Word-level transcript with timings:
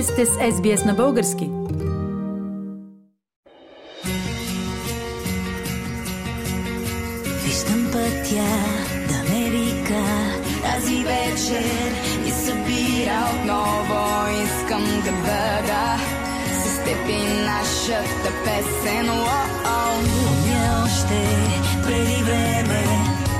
Вие 0.00 0.06
сте 0.06 0.26
с 0.26 0.30
SBS 0.30 0.86
на 0.86 0.94
български. 0.94 1.50
Виждам 7.44 7.88
пътя 7.92 8.48
до 9.08 9.14
Америка 9.14 10.00
тази 10.62 10.96
вечер 10.96 11.90
и 12.26 12.30
събира 12.30 13.28
отново. 13.34 14.26
Искам 14.44 14.84
да 15.04 15.12
бъда 15.12 15.96
с 16.62 16.84
теб 16.84 17.08
и 17.08 17.44
нашата 17.44 18.30
песен. 18.44 19.06
Помня 19.64 20.84
още 20.84 21.20
преди 21.86 22.22
време 22.22 22.84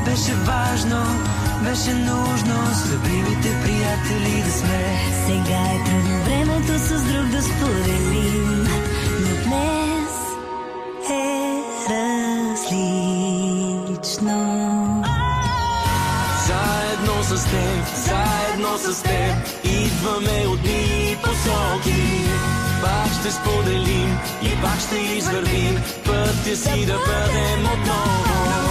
беше 0.05 0.35
важно, 0.35 1.30
беше 1.71 1.93
нужно 1.95 2.75
с 2.75 2.93
любимите 2.93 3.49
приятели 3.63 4.43
да 4.45 4.53
сме. 4.53 4.99
Сега 5.27 5.61
е 5.75 5.85
трудно 5.85 6.25
времето 6.25 6.79
с 6.79 6.89
друг 7.03 7.27
да 7.27 7.43
споделим, 7.43 8.69
но 9.21 9.29
днес 9.45 10.15
е 11.11 11.63
различно. 11.91 12.75
Заедно 16.47 17.23
с 17.23 17.45
теб, 17.45 17.85
заедно 17.97 18.79
с 18.79 19.03
теб 19.03 19.35
Идваме 19.65 20.47
от 20.47 20.63
дни 20.63 21.17
посоки 21.23 22.25
Пак 22.83 23.13
ще 23.21 23.31
споделим 23.31 24.19
и 24.43 24.63
пак 24.63 24.81
ще 24.81 24.97
извървим 24.97 25.83
Пътя 26.07 26.57
си 26.57 26.87
да 26.87 26.93
бъдем 26.93 27.65
отново 27.65 28.70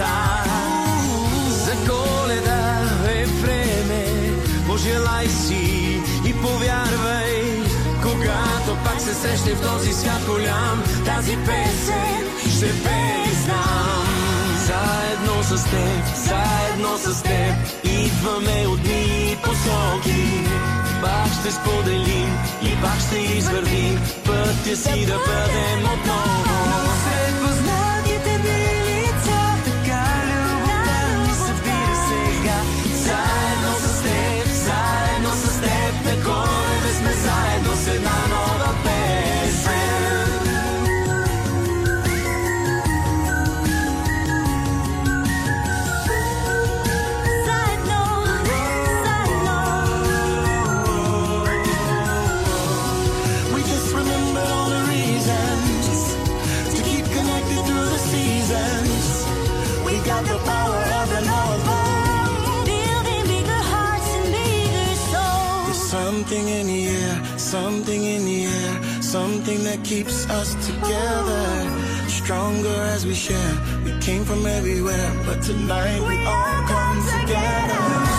деца. 0.00 0.44
За 1.48 1.72
коледа 1.72 2.80
е 3.08 3.24
време, 3.24 4.04
пожелай 4.66 5.28
си 5.28 6.00
и 6.26 6.32
повярвай, 6.32 7.62
когато 8.02 8.78
пак 8.84 9.00
се 9.00 9.14
срещне 9.14 9.54
в 9.54 9.62
този 9.62 9.92
свят 9.92 10.22
голям, 10.26 10.82
тази 11.04 11.36
песен 11.36 12.50
ще 12.56 12.82
пее. 12.82 13.20
Заедно 14.66 15.42
с 15.42 15.64
теб, 15.64 16.16
заедно 16.16 16.98
с 16.98 17.22
теб 17.22 17.54
Идваме 17.84 18.66
от 18.66 18.82
дни 18.82 19.36
посоки 19.42 20.44
Пак 21.02 21.32
ще 21.40 21.50
споделим 21.50 22.38
и 22.62 22.82
пак 22.82 23.00
ще 23.00 23.18
извървим 23.18 24.00
Пътя 24.26 24.76
си 24.76 25.06
да 25.06 25.14
бъдем 25.14 25.84
отново 25.84 26.49
there's 60.26 60.50
something 65.90 66.48
in 66.48 66.66
the 66.66 66.88
air, 66.88 67.38
something 67.38 68.04
in 68.04 68.24
the 68.24 68.44
air, 68.44 69.02
something 69.02 69.64
that 69.64 69.82
keeps 69.84 70.28
us 70.30 70.54
together. 70.66 72.08
Stronger 72.08 72.78
as 72.94 73.04
we 73.04 73.14
share, 73.14 73.54
we 73.84 73.98
came 73.98 74.24
from 74.24 74.46
everywhere, 74.46 75.12
but 75.26 75.42
tonight 75.42 76.00
we, 76.08 76.24
all 76.24 76.62
come 76.68 76.98
together. 77.20 78.09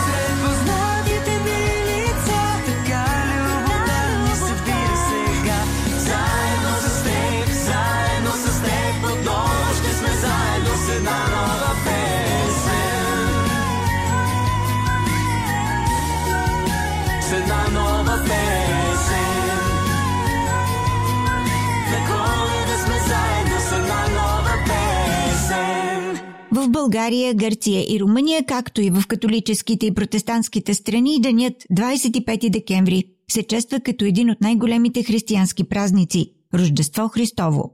България, 26.81 27.33
Гърция 27.33 27.85
и 27.89 27.99
Румъния, 27.99 28.43
както 28.45 28.81
и 28.81 28.89
в 28.89 29.03
католическите 29.07 29.85
и 29.85 29.93
протестантските 29.93 30.73
страни, 30.73 31.21
денят 31.21 31.53
25 31.73 32.49
декември 32.49 33.03
се 33.31 33.43
чества 33.43 33.79
като 33.79 34.05
един 34.05 34.29
от 34.29 34.41
най-големите 34.41 35.03
християнски 35.03 35.63
празници– 35.63 36.31
Рождество 36.53 37.07
Христово. 37.07 37.71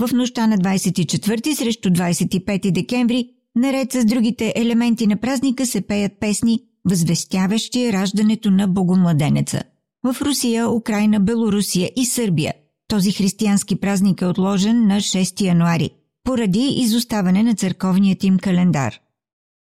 В 0.00 0.12
нощта 0.12 0.46
на 0.46 0.58
24 0.58 1.54
срещу 1.54 1.88
25 1.88 2.70
декември, 2.70 3.28
наред 3.56 3.92
с 3.92 4.04
другите 4.04 4.52
елементи 4.56 5.06
на 5.06 5.16
празника 5.16 5.66
се 5.66 5.80
пеят 5.80 6.12
песни, 6.20 6.60
възвестяващи 6.84 7.92
раждането 7.92 8.50
на 8.50 8.68
Богомладенеца. 8.68 9.62
В 10.04 10.22
Русия, 10.22 10.70
Украина, 10.70 11.20
Белорусия 11.20 11.90
и 11.96 12.06
Сърбия 12.06 12.54
този 12.90 13.12
християнски 13.12 13.76
празник 13.76 14.22
е 14.22 14.26
отложен 14.26 14.86
на 14.86 14.96
6 14.96 15.40
януари, 15.40 15.90
поради 16.24 16.74
изоставане 16.76 17.42
на 17.42 17.54
църковният 17.54 18.24
им 18.24 18.38
календар. 18.38 18.94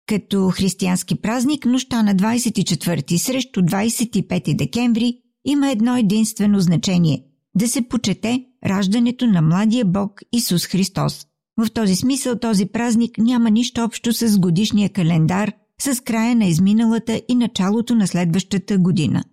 Като 0.08 0.50
християнски 0.50 1.16
празник, 1.16 1.66
нощта 1.66 2.04
на 2.04 2.16
24 2.16 3.18
срещу 3.18 3.62
25 3.62 4.56
декември 4.56 5.18
има 5.46 5.72
едно 5.72 5.98
единствено 5.98 6.60
значение– 6.60 7.24
да 7.56 7.68
се 7.68 7.82
почете 7.82 8.46
раждането 8.66 9.28
на 9.28 9.42
младия 9.42 9.86
Бог 9.86 10.22
Исус 10.34 10.66
Христос. 10.66 11.26
В 11.58 11.70
този 11.74 11.96
смисъл 11.96 12.40
този 12.40 12.66
празник 12.66 13.18
няма 13.18 13.50
нищо 13.50 13.82
общо 13.82 14.14
с 14.14 14.40
годишния 14.40 14.90
календар, 14.90 15.52
с 15.82 16.04
края 16.04 16.36
на 16.36 16.46
изминалата 16.46 17.22
и 17.30 17.36
началото 17.36 17.96
на 17.96 18.08
следващата 18.08 18.78
година. 18.78 19.24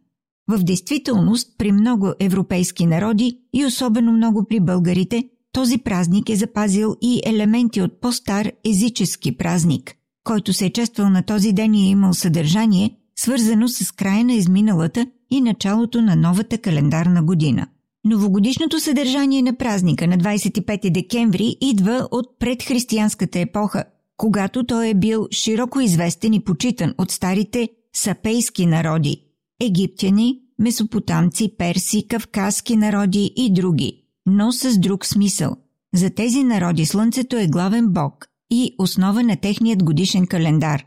В 0.49 0.59
действителност, 0.59 1.59
при 1.59 1.73
много 1.73 2.13
европейски 2.21 2.87
народи 2.87 3.39
и 3.55 3.65
особено 3.65 4.13
много 4.13 4.45
при 4.49 4.61
българите, 4.61 5.29
този 5.57 5.79
празник 5.79 6.31
е 6.31 6.37
запазил 6.37 6.97
и 7.03 7.21
елементи 7.27 7.83
от 7.83 8.01
по-стар 8.01 8.53
езически 8.65 9.37
празник, 9.37 9.95
който 10.25 10.53
се 10.53 10.67
е 10.67 10.71
чествал 10.71 11.11
на 11.11 11.23
този 11.23 11.53
ден 11.53 11.75
и 11.75 11.87
е 11.87 11.91
имал 11.91 12.15
съдържание, 12.15 12.97
свързано 13.19 13.69
с 13.69 13.93
края 13.93 14.25
на 14.25 14.33
изминалата 14.33 15.07
и 15.31 15.41
началото 15.41 16.03
на 16.03 16.17
новата 16.17 16.59
календарна 16.59 17.23
година. 17.23 17.67
Новогодишното 18.05 18.81
съдържание 18.81 19.43
на 19.43 19.57
празника 19.57 20.07
на 20.07 20.19
25 20.19 20.91
декември 20.91 21.57
идва 21.61 22.09
от 22.11 22.39
предхристиянската 22.39 23.41
епоха, 23.41 23.85
когато 24.17 24.65
той 24.65 24.89
е 24.89 24.95
бил 24.95 25.27
широко 25.31 25.81
известен 25.81 26.35
и 26.35 26.45
почитан 26.45 26.95
от 26.99 27.11
старите 27.11 27.69
сапейски 27.95 28.67
народи– 28.67 29.23
египтяни, 29.61 30.41
месопотамци, 30.59 31.57
перси, 31.59 32.07
кавказски 32.09 32.77
народи 32.77 33.33
и 33.37 33.53
други, 33.53 34.06
но 34.27 34.53
с 34.53 34.79
друг 34.79 35.07
смисъл. 35.07 35.57
За 35.95 36.11
тези 36.11 36.45
народи 36.45 36.87
Слънцето 36.87 37.37
е 37.37 37.47
главен 37.47 37.89
бог 37.89 38.27
и 38.51 38.75
основа 38.79 39.23
на 39.23 39.37
техният 39.37 39.85
годишен 39.85 40.27
календар. 40.27 40.85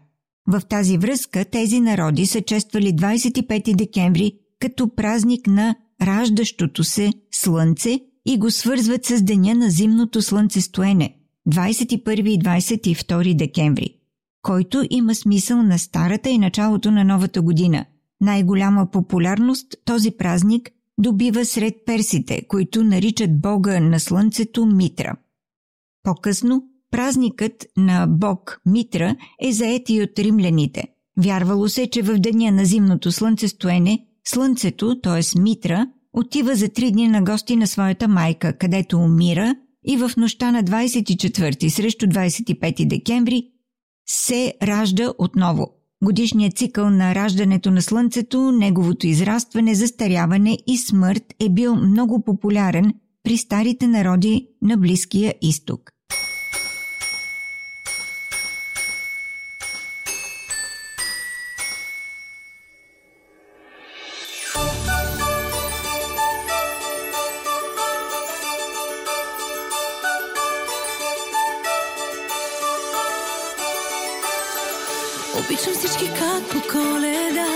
В 0.47 0.61
тази 0.69 0.97
връзка 0.97 1.45
тези 1.45 1.79
народи 1.79 2.25
са 2.25 2.41
чествали 2.41 2.95
25 2.95 3.75
декември 3.75 4.33
като 4.59 4.95
празник 4.95 5.47
на 5.47 5.75
раждащото 6.01 6.83
се 6.83 7.13
Слънце 7.31 7.99
и 8.25 8.37
го 8.37 8.51
свързват 8.51 9.05
с 9.05 9.21
деня 9.21 9.55
на 9.55 9.69
зимното 9.69 10.21
слънцестоене– 10.21 11.15
21 11.49 12.29
и 12.29 12.39
22 12.39 13.35
декември. 13.35 13.95
който 14.41 14.83
има 14.89 15.15
смисъл 15.15 15.63
на 15.63 15.79
старата 15.79 16.29
и 16.29 16.37
началото 16.37 16.91
на 16.91 17.03
новата 17.03 17.41
година. 17.41 17.85
Най-голяма 18.21 18.91
популярност 18.91 19.75
този 19.85 20.11
празник 20.11 20.69
добива 20.99 21.45
сред 21.45 21.75
персите, 21.85 22.47
които 22.47 22.83
наричат 22.83 23.41
бога 23.41 23.79
на 23.79 23.99
слънцето 23.99 24.65
Митра. 24.65 25.15
По-късно 26.03 26.63
празникът 26.91 27.65
на 27.77 28.07
бог 28.07 28.61
Митра 28.65 29.15
е 29.41 29.51
заети 29.51 29.93
и 29.93 30.01
от 30.01 30.19
римляните. 30.19 30.83
Вярвало 31.17 31.67
се, 31.67 31.89
че 31.89 32.01
в 32.01 32.19
деня 32.19 32.51
на 32.51 32.65
зимното 32.65 33.11
слънцестоене 33.11 34.05
слънцето, 34.27 35.01
т.е. 35.01 35.39
Митра, 35.39 35.87
отива 36.13 36.55
за 36.55 36.69
три 36.69 36.91
дни 36.91 37.07
на 37.07 37.21
гости 37.21 37.55
на 37.55 37.67
своята 37.67 38.07
майка, 38.07 38.57
където 38.57 38.97
умира 38.97 39.55
и 39.85 39.97
в 39.97 40.11
нощта 40.17 40.51
на 40.51 40.63
24 40.63 41.69
срещу 41.69 42.05
25 42.05 42.87
декември 42.87 43.43
се 44.07 44.53
ражда 44.63 45.13
отново. 45.17 45.78
Годишният 46.03 46.57
цикъл 46.57 46.89
на 46.89 47.15
раждането 47.15 47.71
на 47.71 47.81
Слънцето, 47.81 48.51
неговото 48.51 49.07
израстване, 49.07 49.75
застаряване 49.75 50.57
и 50.67 50.77
смърт 50.77 51.23
е 51.39 51.49
бил 51.49 51.75
много 51.75 52.23
популярен 52.23 52.93
при 53.23 53.37
старите 53.37 53.87
народи 53.87 54.47
на 54.61 54.77
Близкия 54.77 55.33
изток. 55.41 55.91
Всички 75.99 76.19
как 76.19 76.43
по 76.43 76.71
коледа. 76.71 77.47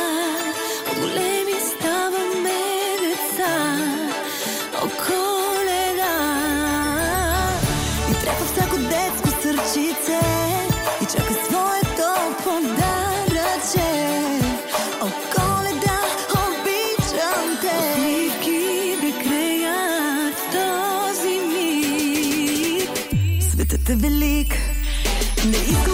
От 0.92 1.00
големи 1.00 1.60
ставаме 1.72 2.62
деца 3.02 3.56
О, 4.76 4.88
коледа. 5.06 6.16
И 8.12 8.14
трепа 8.14 8.46
всяко 8.46 8.78
детско 8.78 9.30
сърчице 9.42 10.20
И 11.02 11.06
чака 11.06 11.34
своето 11.34 12.10
подаръче. 12.44 13.92
О, 15.02 15.08
коледа, 15.36 16.00
обичам 16.34 17.58
те. 17.62 17.76
Усмивки 17.80 18.96
да 19.02 19.24
креят 19.24 20.38
този 20.52 21.40
миг. 21.40 22.90
Светът 23.52 23.90
е 23.90 23.96
велик 23.96 24.54
не 25.46 25.58
искам 25.58 25.93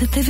миг 0.00 0.08
Светът 0.08 0.16
е 0.16 0.22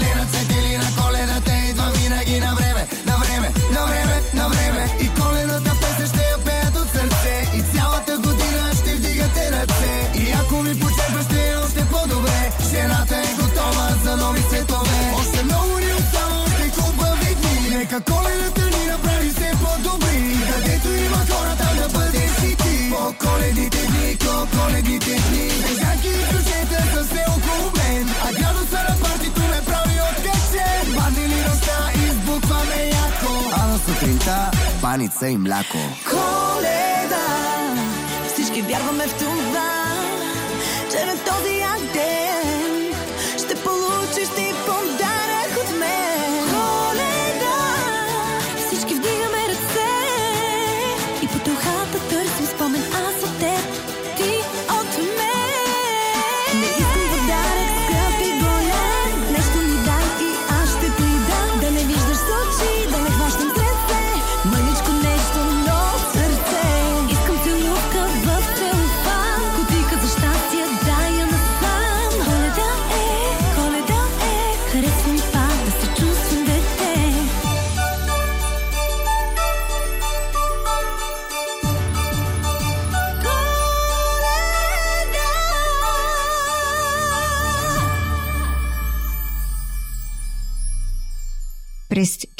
тебе 0.00 0.06
С 0.06 0.06
галена 0.06 0.26
цветели 0.26 0.76
на 0.76 1.02
коледата 1.02 1.52
Идва 1.70 1.90
винаги 1.94 2.40
на 2.40 2.54
време, 2.54 2.86
на 3.06 3.16
време, 3.16 3.48
на 3.72 3.86
време, 3.86 4.22
на 4.34 4.48
време. 4.48 4.84
И 5.00 5.08
коледната 5.20 5.72
песен 5.80 6.06
ще 6.06 6.22
я 6.32 6.38
пеят 6.44 6.76
от 6.76 6.88
сърце. 6.90 7.36
И 7.58 7.62
цялата 7.74 8.18
година 8.18 8.70
ще 8.80 8.94
вдигате 8.94 9.50
ръце. 9.52 9.94
И 10.14 10.32
ако 10.40 10.62
ми 10.62 10.80
почерпаш 10.80 11.24
ще 11.24 11.50
е 11.50 11.56
още 11.56 11.82
по-добре. 11.92 12.52
Жената 12.70 13.16
е 13.16 13.34
готова 13.40 13.88
за 14.04 14.16
нови 14.16 14.40
светове. 14.40 14.98
Още 15.20 15.44
много 15.44 15.78
ни 15.78 15.92
остава, 16.00 16.36
още 16.46 16.80
хубави 16.80 17.34
дни. 17.34 17.76
Нека 17.76 18.00
коледата 18.00 18.64
ни 18.74 18.84
направи 18.92 19.30
се 19.30 19.50
по-добри. 19.62 20.20
Където 20.50 20.88
има 21.06 21.20
хората 21.30 21.68
да 21.80 21.86
бъдеш 21.98 22.34
и 22.50 22.56
ти. 22.56 22.90
По 22.90 23.14
коледите 23.24 23.86
дни, 23.86 24.16
по 24.16 24.34
коледите 24.56 25.14
дни 25.28 25.49
сутринта 34.90 35.20
паница 35.20 35.28
и 35.28 35.36
мляко. 35.36 35.78
Коледа. 36.10 37.26
Всички 38.32 38.62
вярваме 38.62 39.06
в 39.06 39.18
това 39.18 39.84
Че 40.90 41.06
на 41.06 41.18
този 41.18 41.54
як 41.58 41.80
ден 41.92 42.94
Ще 43.38 43.54
получиш 43.54 43.89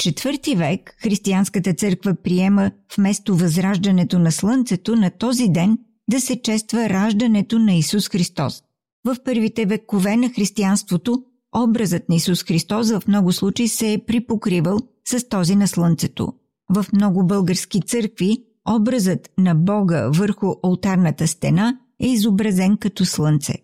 IV 0.01 0.57
век 0.57 0.97
християнската 1.03 1.75
църква 1.75 2.15
приема 2.15 2.71
вместо 2.97 3.37
възраждането 3.37 4.19
на 4.19 4.33
Слънцето 4.33 4.97
на 4.97 5.11
този 5.11 5.49
ден 5.49 5.79
да 6.11 6.21
се 6.21 6.43
чества 6.43 6.89
раждането 6.89 7.59
на 7.59 7.73
Исус 7.73 8.09
Христос. 8.09 8.63
В 9.05 9.17
първите 9.25 9.67
векове 9.67 10.17
на 10.17 10.29
християнството 10.29 11.23
образът 11.57 12.09
на 12.09 12.15
Исус 12.15 12.45
Христос 12.45 12.91
в 12.91 13.03
много 13.09 13.33
случаи 13.33 13.69
се 13.69 13.93
е 13.93 13.99
припокривал 13.99 14.79
с 15.09 15.29
този 15.29 15.57
на 15.57 15.69
Слънцето. 15.69 16.33
в 16.71 16.87
много 16.93 17.27
български 17.27 17.81
църкви 17.81 18.45
образът 18.69 19.31
на 19.39 19.55
Бога 19.55 20.09
върху 20.15 20.55
алтарната 20.63 21.29
стена 21.29 21.79
е 22.01 22.07
изобразен 22.07 22.77
като 22.77 23.05
слънце. 23.05 23.55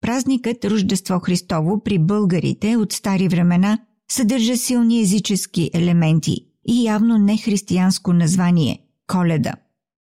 Празникът 0.00 0.64
Рождество 0.64 1.18
Христово 1.18 1.82
при 1.84 1.98
българите 1.98 2.76
от 2.76 2.92
стари 2.92 3.28
времена 3.28 3.78
съдържа 4.12 4.56
силни 4.56 5.00
езически 5.00 5.70
елементи 5.74 6.36
и 6.68 6.84
явно 6.84 7.18
не 7.18 7.36
християнско 7.36 8.12
название– 8.12 8.78
Коледа. 9.06 9.52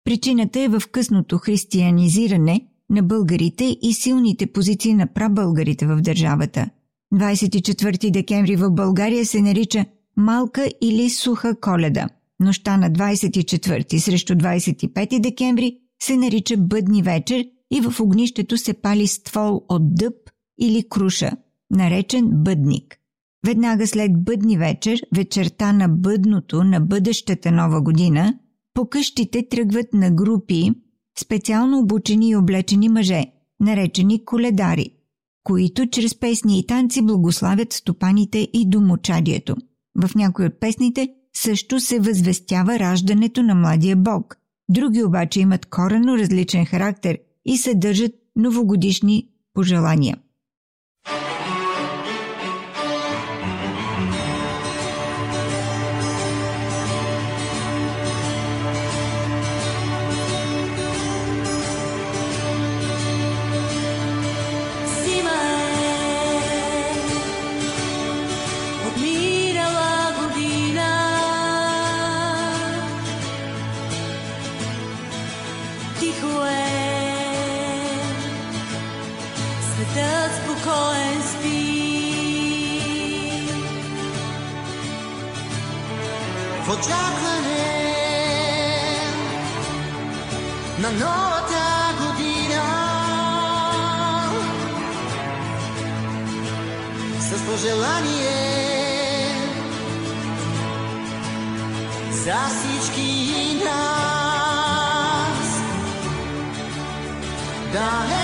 Причината 0.05 0.59
е 0.59 0.67
в 0.67 0.81
късното 0.91 1.37
християнизиране 1.37 2.67
на 2.89 3.03
българите 3.03 3.77
и 3.81 3.93
силните 3.93 4.47
позиции 4.47 4.93
на 4.93 5.07
прабългарите 5.07 5.85
в 5.85 6.01
държавата. 6.01 6.69
24 7.13 8.11
декември 8.11 8.55
в 8.55 8.71
България 8.71 9.25
се 9.25 9.41
нарича 9.41 9.85
Малка 10.17 10.69
или 10.81 11.09
Суха 11.09 11.59
коледа. 11.59 12.09
Нощта 12.39 12.77
на 12.77 12.91
24 12.91 13.97
срещу 13.97 14.33
25 14.33 15.19
декември 15.19 15.77
се 16.01 16.17
нарича 16.17 16.57
Бъдни 16.57 17.01
вечер 17.01 17.45
и 17.71 17.81
в 17.81 17.99
огнището 17.99 18.57
се 18.57 18.73
пали 18.73 19.07
ствол 19.07 19.65
от 19.69 19.95
дъб 19.95 20.15
или 20.59 20.89
круша, 20.89 21.31
наречен 21.71 22.29
бъдник. 22.31 22.99
Веднага 23.45 23.87
след 23.87 24.23
бъдни 24.23 24.57
вечер, 24.57 25.01
вечерта 25.15 25.73
на 25.73 25.89
бъдното 25.89 26.63
на 26.63 26.79
бъдещата 26.79 27.51
нова 27.51 27.81
година, 27.81 28.33
по 28.73 28.89
къщите 28.89 29.47
тръгват 29.49 29.93
на 29.93 30.11
групи 30.11 30.71
специално 31.19 31.79
обучени 31.79 32.29
и 32.29 32.35
облечени 32.35 32.89
мъже, 32.89 33.25
наречени 33.59 34.25
коледари, 34.25 34.89
които 35.43 35.89
чрез 35.89 36.19
песни 36.19 36.59
и 36.59 36.65
танци 36.65 37.01
благославят 37.01 37.73
стопаните 37.73 38.47
и 38.53 38.69
домочадието. 38.69 39.55
В 39.95 40.15
някои 40.15 40.45
от 40.45 40.59
песните 40.59 41.09
също 41.35 41.79
се 41.79 41.99
възвестява 41.99 42.79
раждането 42.79 43.43
на 43.43 43.55
младия 43.55 43.95
бог. 43.95 44.37
Други 44.69 45.03
обаче 45.03 45.39
имат 45.39 45.65
корено 45.65 46.17
различен 46.17 46.65
характер 46.65 47.17
и 47.45 47.57
съдържат 47.57 48.11
новогодишни 48.35 49.29
пожелания. 49.53 50.17
На 90.79 90.91
новата 90.91 91.65
година. 91.99 92.63
С 97.19 97.45
пожелание 97.45 98.43
за 102.11 102.35
всички 102.49 103.61
нас. 103.65 104.41
Да 107.73 107.89
е 108.19 108.22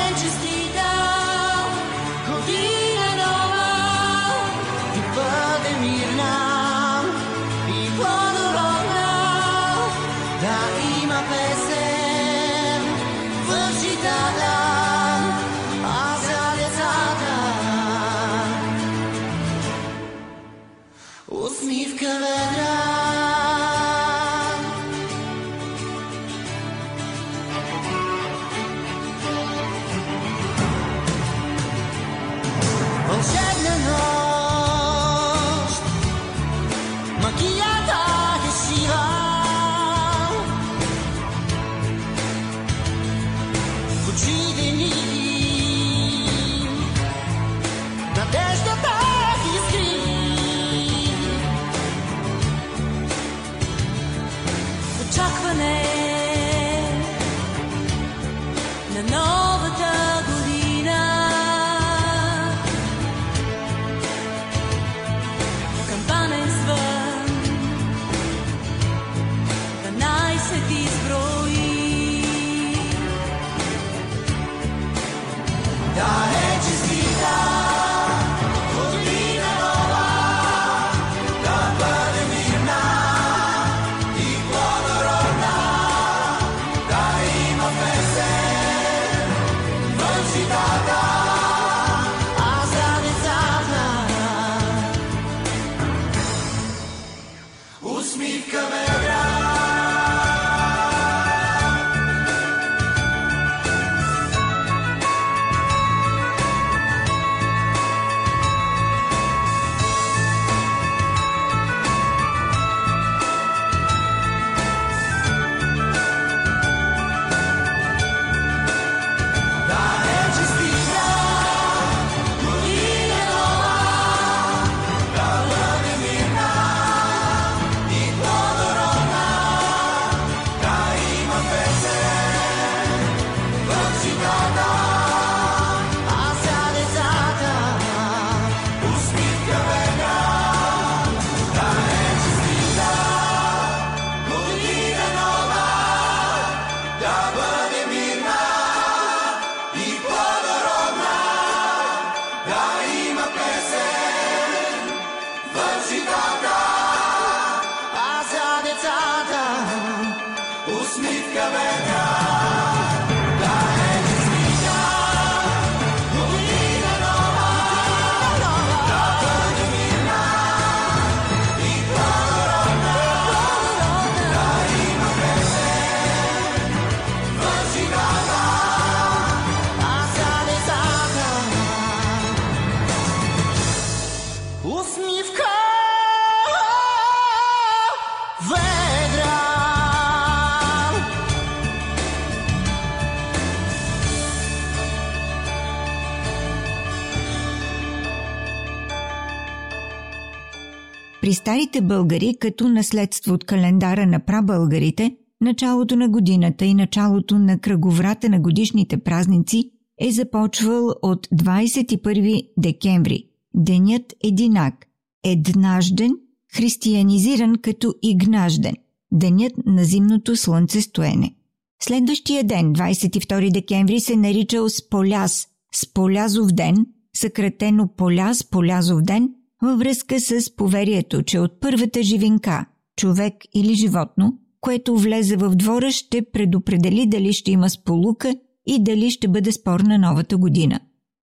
старите 201.50 201.82
българи, 201.82 202.36
като 202.40 202.70
наследство 202.70 203.34
от 203.34 203.44
календара 203.44 204.06
на 204.06 204.20
прабългарите, 204.20 205.16
началото 205.42 205.96
на 205.96 206.10
годината 206.10 206.66
и 206.66 206.74
началото 206.74 207.40
на 207.40 207.60
кръговрата 207.60 208.30
на 208.30 208.40
годишните 208.40 208.98
празници 208.98 209.72
е 210.02 210.12
започвал 210.12 210.94
от 211.02 211.28
21 211.28 212.50
декември. 212.58 213.24
Денят 213.56 214.14
Единак, 214.24 214.86
еднажден, 215.24 216.12
християнизиран 216.56 217.56
като 217.62 217.94
игнажден, 218.02 218.76
денят 219.12 219.54
на 219.66 219.84
зимното 219.84 220.36
слънцестоене. 220.36 221.36
Следващия 221.82 222.44
ден, 222.44 222.74
22 222.74 223.54
декември, 223.54 224.00
се 224.00 224.16
наричал 224.16 224.70
Споляз, 224.70 225.48
Сполязов 225.74 226.48
ден, 226.48 226.86
съкратено 227.16 227.88
Поляз, 227.98 228.44
Полязов 228.44 229.02
ден, 229.02 229.30
във 229.62 229.80
връзка 229.80 230.20
с 230.20 230.56
поверието, 230.56 231.24
че 231.24 231.40
от 231.40 231.60
първата 231.60 232.04
живинка, 232.04 232.66
човек 232.96 233.34
или 233.54 233.74
животно, 233.74 234.34
което 234.62 234.98
влезе 234.98 235.38
в 235.38 235.56
двора, 235.56 235.92
ще 235.92 236.22
предопредели 236.22 237.08
дали 237.08 237.34
ще 237.34 237.52
има 237.52 237.70
сполука 237.70 238.36
и 238.68 238.84
дали 238.84 239.12
ще 239.12 239.28
бъде 239.28 239.52
спор 239.52 239.80
на 239.80 239.98
новата 239.98 240.38
година. 240.38 240.80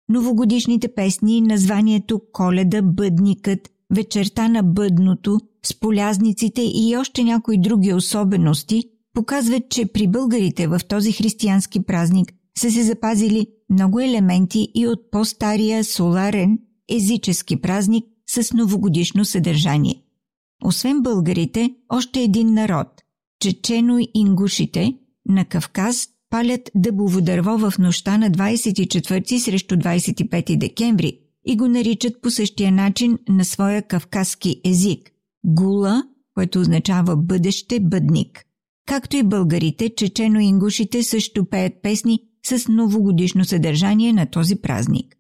Новогодишните 0.09 0.89
песни, 0.89 1.41
названието 1.41 2.21
Коледа, 2.33 2.83
Бъдникът, 2.83 3.71
Вечерта 3.95 4.49
на 4.49 4.63
бъдното, 4.63 5.41
сполязниците 5.67 6.63
и 6.63 6.97
още 6.97 7.25
някои 7.25 7.59
други 7.59 7.93
особености 7.93 8.85
показват, 9.15 9.69
че 9.71 9.87
при 9.87 10.09
българите 10.09 10.67
в 10.67 10.81
този 10.89 11.13
християнски 11.13 11.83
празник 11.83 12.33
са 12.59 12.71
се 12.71 12.83
запазили 12.83 13.47
много 13.71 14.01
елементи 14.01 14.69
и 14.75 14.87
от 14.87 15.11
по-стария 15.11 15.85
соларен 15.85 16.59
езически 16.89 17.61
празник 17.61 18.05
с 18.29 18.53
новогодишно 18.53 19.25
съдържание. 19.25 20.03
Освен 20.65 21.03
българите, 21.03 21.75
още 21.89 22.21
един 22.21 22.55
народ– 22.55 22.89
чечено-ингушите 23.45 24.97
на 25.29 25.45
Кавказ 25.45 26.09
палят 26.31 26.71
дъбово 26.75 27.21
дърво 27.21 27.59
в 27.59 27.79
нощта 27.79 28.19
на 28.19 28.31
24 28.31 29.39
срещу 29.39 29.75
25 29.77 30.59
декември 30.59 31.19
и 31.47 31.57
го 31.57 31.69
наричат 31.69 32.23
по 32.23 32.31
същия 32.31 32.73
начин 32.73 33.19
на 33.29 33.45
своя 33.45 33.83
кавказски 33.83 34.61
език– 34.65 35.11
гула, 35.45 36.03
което 36.35 36.61
означава 36.61 37.17
бъдеще 37.17 37.81
бъдник. 37.81 38.45
Както 38.87 39.17
и 39.17 39.23
българите, 39.23 39.89
чечено-ингушите 39.89 41.03
също 41.03 41.45
пеят 41.45 41.73
песни 41.83 42.21
с 42.47 42.69
новогодишно 42.69 43.45
съдържание 43.45 44.13
на 44.13 44.27
този 44.27 44.57
празник. 44.57 45.16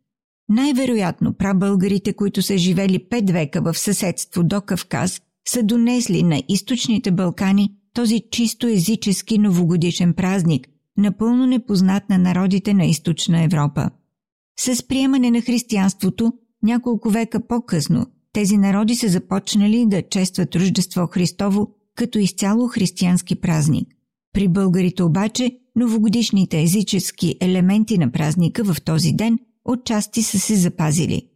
Най-вероятно 0.48 1.34
прабългарите, 1.34 2.12
които 2.12 2.42
са 2.42 2.58
живели 2.58 2.98
пет 2.98 3.30
века 3.30 3.62
в 3.62 3.78
съседство 3.78 4.44
до 4.44 4.60
Кавказ, 4.60 5.20
са 5.48 5.62
донесли 5.62 6.22
на 6.22 6.42
източните 6.48 7.10
Балкани 7.10 7.72
този 7.94 8.22
чисто 8.30 8.66
езически 8.66 9.38
новогодишен 9.38 10.14
празник, 10.14 10.68
напълно 10.98 11.46
непознат 11.46 12.08
на 12.08 12.18
народите 12.18 12.74
на 12.74 12.84
източна 12.84 13.42
Европа. 13.42 13.90
С 14.60 14.86
приемане 14.88 15.30
на 15.30 15.40
християнството, 15.40 16.32
няколко 16.62 17.10
века 17.10 17.46
по-късно, 17.46 18.06
тези 18.32 18.56
народи 18.56 18.94
са 18.94 19.08
започнали 19.08 19.86
да 19.86 20.02
честват 20.02 20.56
Рождество 20.56 21.06
Христово 21.06 21.70
като 21.94 22.18
изцяло 22.18 22.68
християнски 22.68 23.34
празник. 23.34 23.88
При 24.32 24.48
българите 24.48 25.02
обаче 25.02 25.58
новогодишните 25.76 26.62
езически 26.62 27.36
елементи 27.40 27.98
на 27.98 28.12
празника 28.12 28.64
в 28.64 28.82
този 28.82 29.12
ден 29.12 29.38
отчасти 29.66 30.22
са 30.22 30.38
се 30.38 30.56
запазили. 30.56 31.28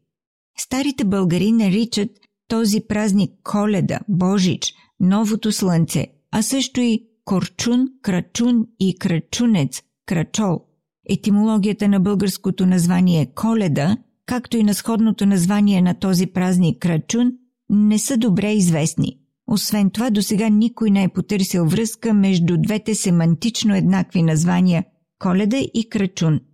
Старите 0.59 1.05
българи 1.05 1.53
наричат 1.53 2.11
този 2.49 2.81
празник 2.81 3.31
Коледа, 3.45 4.01
Божич, 4.09 4.75
Новото 5.01 5.53
слънце, 5.53 6.07
а 6.31 6.43
също 6.43 6.81
и 6.81 7.05
Корчун, 7.25 7.89
Крачун 8.03 8.67
и 8.81 8.99
Крачунец, 8.99 9.83
Крачол. 10.07 10.61
Етимологията 11.09 11.89
на 11.89 12.01
българското 12.01 12.67
название 12.67 13.27
Коледа, 13.35 13.97
както 14.27 14.57
и 14.57 14.63
на 14.63 14.75
сходното 14.75 15.27
название 15.27 15.83
на 15.83 15.95
този 15.95 16.27
празник 16.27 16.79
Крачун, 16.79 17.33
не 17.71 17.99
са 17.99 18.17
добре 18.17 18.53
известни. 18.53 19.19
Освен 19.47 19.91
това, 19.91 20.11
до 20.11 20.23
сега 20.23 20.49
никой 20.49 20.91
не 20.91 21.03
е 21.03 21.09
потърсил 21.09 21.67
връзка 21.67 22.15
между 22.15 22.57
двете 22.59 22.95
семантично 22.95 23.77
еднакви 23.77 24.23
названия 24.23 24.85
Коледа 25.19 25.59
и 25.75 25.89
Крачун– 25.91 26.41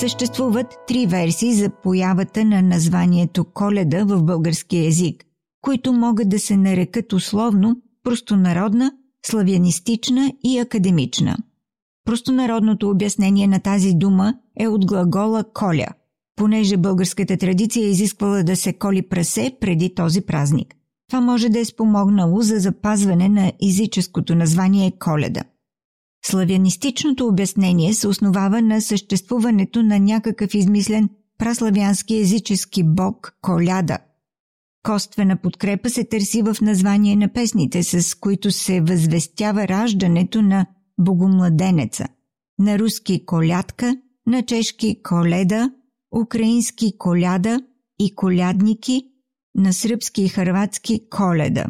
Съществуват 0.00 0.66
три 0.86 1.06
версии 1.06 1.54
за 1.54 1.70
появата 1.70 2.44
на 2.44 2.62
названието 2.62 3.44
Коледа 3.44 4.04
в 4.04 4.22
български 4.22 4.76
язик, 4.76 5.24
които 5.60 5.92
могат 5.92 6.28
да 6.28 6.38
се 6.38 6.56
нарекат 6.56 7.12
условно 7.12 7.76
простонародна, 8.04 8.92
славянистична 9.26 10.32
и 10.44 10.58
академична. 10.58 11.36
Простонародното 12.04 12.90
обяснение 12.90 13.46
на 13.46 13.60
тази 13.60 13.94
дума 13.94 14.34
е 14.60 14.68
от 14.68 14.86
глагола 14.86 15.44
коля, 15.54 15.86
понеже 16.36 16.76
българската 16.76 17.36
традиция 17.36 17.86
е 17.86 17.90
изисквала 17.90 18.42
да 18.42 18.56
се 18.56 18.72
коли 18.72 19.02
прасе 19.02 19.56
преди 19.60 19.94
този 19.94 20.20
празник. 20.20 20.74
Това 21.08 21.20
може 21.20 21.48
да 21.48 21.58
е 21.58 21.64
спомогнало 21.64 22.40
за 22.40 22.56
запазване 22.58 23.28
на 23.28 23.52
езическото 23.62 24.34
название 24.34 24.92
Коледа. 24.98 25.42
Славянистичното 26.26 27.26
обяснение 27.26 27.94
се 27.94 28.08
основава 28.08 28.62
на 28.62 28.80
съществуването 28.80 29.82
на 29.82 29.98
някакъв 29.98 30.54
измислен 30.54 31.08
праславянски 31.38 32.16
езически 32.16 32.82
бог 32.84 33.36
Коляда. 33.42 33.98
Коствена 34.82 35.36
подкрепа 35.36 35.90
се 35.90 36.04
търси 36.04 36.42
в 36.42 36.56
название 36.62 37.16
на 37.16 37.32
песните, 37.32 37.82
с 37.82 38.14
които 38.14 38.50
се 38.50 38.80
възвестява 38.80 39.68
раждането 39.68 40.42
на 40.42 40.66
богомладенеца. 41.00 42.06
На 42.58 42.78
руски 42.78 43.26
колядка, 43.26 43.96
на 44.26 44.42
чешки 44.42 45.02
коледа, 45.02 45.70
украински 46.22 46.98
коляда 46.98 47.60
и 47.98 48.14
колядники, 48.14 49.04
на 49.54 49.72
сръбски 49.72 50.22
и 50.22 50.28
хърватски 50.28 51.08
коледа. 51.10 51.64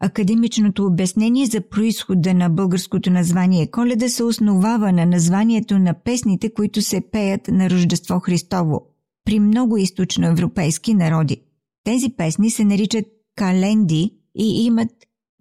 Академичното 0.00 0.86
обяснение 0.86 1.46
за 1.46 1.60
происхода 1.60 2.34
на 2.34 2.48
българското 2.48 3.10
название 3.10 3.66
Коледа 3.66 4.08
се 4.08 4.24
основава 4.24 4.92
на 4.92 5.06
названието 5.06 5.78
на 5.78 5.94
песните, 5.94 6.54
които 6.54 6.82
се 6.82 7.00
пеят 7.12 7.48
на 7.48 7.70
Рождество 7.70 8.20
Христово 8.20 8.86
при 9.24 9.40
много 9.40 9.76
източноевропейски 9.76 10.94
народи. 10.94 11.40
Тези 11.84 12.10
песни 12.10 12.50
се 12.50 12.64
наричат 12.64 13.04
календи 13.36 14.14
и 14.38 14.64
имат 14.64 14.90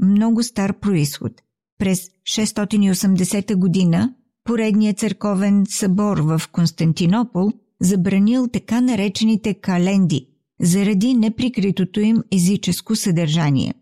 много 0.02 0.44
стар 0.44 0.80
происход. 0.80 1.32
През 1.80 2.10
680 2.24 3.56
година 3.56 4.14
поредният 4.44 5.00
църковен 5.00 5.64
събор 5.70 6.18
в 6.18 6.42
Константинопол 6.52 7.52
забранил 7.82 8.48
така 8.48 8.82
наречените 8.82 9.54
календи 9.54 10.28
заради 10.62 11.14
неприкритото 11.14 12.00
им 12.00 12.18
езическо 12.32 12.96
съдържание. 12.96 13.74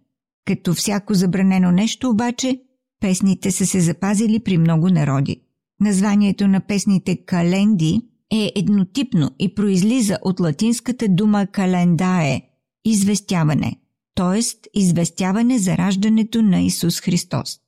Като 0.45 0.73
всяко 0.73 1.13
забранено 1.13 1.71
нещо 1.71 2.09
обаче, 2.09 2.61
песните 2.99 3.51
са 3.51 3.65
се 3.65 3.79
запазили 3.79 4.39
при 4.39 4.57
много 4.57 4.89
народи. 4.89 5.41
Названието 5.81 6.47
на 6.47 6.59
песните 6.61 7.25
календи 7.25 8.01
е 8.31 8.51
еднотипно 8.55 9.31
и 9.39 9.55
произлиза 9.55 10.17
от 10.21 10.39
латинската 10.39 11.07
дума 11.09 11.47
календае– 11.47 12.41
известяване, 12.85 13.75
т.е. 14.15 14.39
известяване 14.79 15.59
за 15.59 15.77
раждането 15.77 16.41
на 16.41 16.61
Исус 16.61 16.99
Христос. 16.99 17.59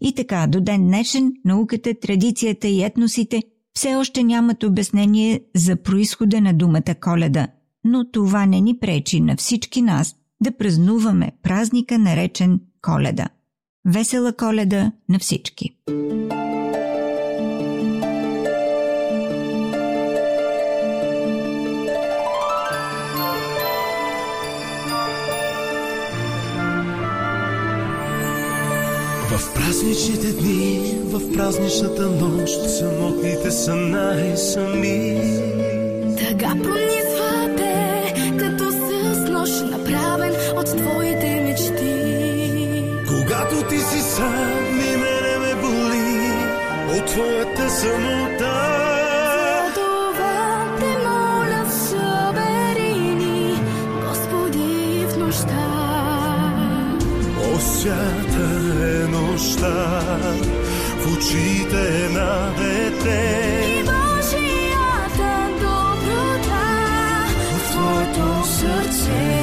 И 0.00 0.14
така, 0.14 0.46
до 0.46 0.60
ден 0.60 0.86
днешен, 0.86 1.32
науката, 1.44 1.94
традицията 1.94 2.68
и 2.68 2.82
етносите 2.82 3.42
все 3.74 3.94
още 3.94 4.24
нямат 4.24 4.62
обяснение 4.62 5.40
за 5.54 5.76
происхода 5.76 6.40
на 6.40 6.54
думата 6.54 6.94
коледа, 7.00 7.48
но 7.84 8.10
това 8.10 8.46
не 8.46 8.60
ни 8.60 8.78
пречи 8.78 9.20
на 9.20 9.36
всички 9.36 9.82
нас 9.82 10.16
да 10.40 10.52
празнуваме 10.52 11.32
празника 11.42 11.98
наречен 11.98 12.60
Коледа. 12.82 13.28
Весела 13.84 14.32
коледа 14.32 14.92
на 15.08 15.18
всички! 15.18 15.76
В 29.30 29.54
празничните 29.54 30.32
дни, 30.32 30.94
в 31.04 31.32
празничната 31.32 32.10
нощ, 32.10 32.70
самотните 32.70 33.50
са 33.50 33.76
най-сами. 33.76 35.20
Тъга 36.18 36.54
пронизва 36.62 37.15
с 39.46 39.62
нощ 39.62 39.70
направен 39.70 40.34
от 40.56 40.76
твоите 40.76 41.40
мечти. 41.40 41.94
Когато 43.08 43.68
ти 43.68 43.78
си 43.78 44.00
сам 44.00 44.80
и 44.80 44.96
мене 44.96 45.38
ме 45.38 45.54
боли 45.54 46.32
от 46.98 47.06
твоята 47.06 47.70
самота. 47.70 48.72
Свята 57.58 58.48
е 58.82 59.06
нощта 59.08 60.00
в 60.98 61.16
очите 61.16 62.08
на 62.12 62.52
дете. 62.58 63.82
Твоето 67.70 68.44
сърце. 68.44 69.35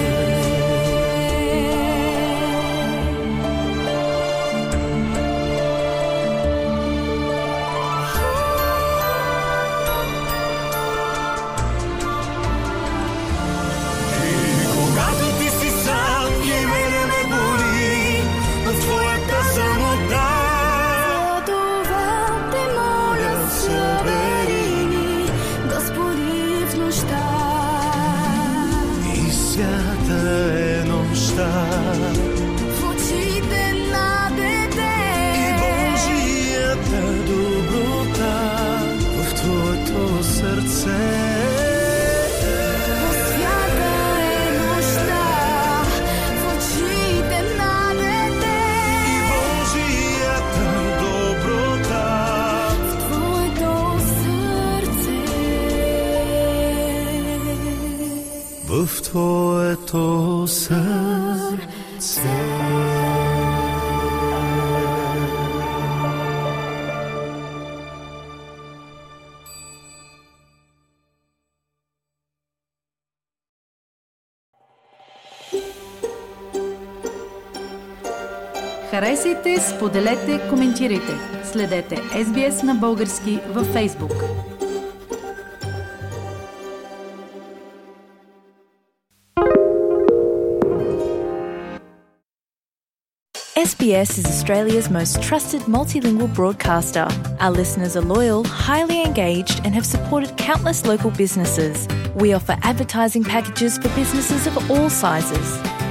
Харесайте, 78.92 79.58
споделете, 79.61 80.40
коментирайте. 80.48 81.12
Следете 81.44 81.96
SBS 81.96 82.62
на 82.62 82.74
български 82.74 83.38
във 83.48 83.74
Facebook. 83.74 84.48
SBS 93.58 94.16
is 94.18 94.26
Australia's 94.26 94.88
most 94.88 95.20
trusted 95.20 95.62
multilingual 95.62 96.32
broadcaster. 96.32 97.06
Our 97.40 97.50
listeners 97.50 97.96
are 97.96 98.06
loyal, 98.16 98.44
highly 98.44 99.02
engaged, 99.02 99.58
and 99.64 99.74
have 99.74 99.84
supported 99.84 100.37
countless 100.37 100.87
local 100.87 101.11
businesses. 101.11 101.88
We 102.14 102.32
offer 102.32 102.56
advertising 102.62 103.24
packages 103.24 103.76
for 103.76 103.88
businesses 104.00 104.46
of 104.46 104.70
all 104.70 104.88
sizes. 104.88 105.71